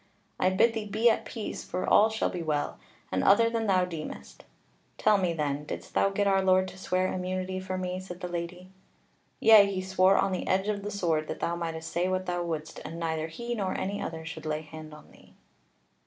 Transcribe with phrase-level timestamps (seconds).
[0.39, 2.79] I bid thee be at peace, for all shall be well,
[3.11, 4.45] and other than thou deemest.
[4.97, 8.27] Tell me, then, didst thou get our Lord to swear immunity for me?" Said the
[8.27, 8.71] Lady:
[9.39, 12.41] "Yea, he swore on the edge of the sword that thou mightest say what thou
[12.43, 15.35] wouldst, and neither he nor any other should lay hand on thee."